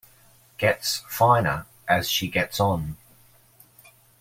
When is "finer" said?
1.09-1.67